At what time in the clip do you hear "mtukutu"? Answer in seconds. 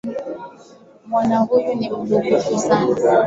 1.91-2.59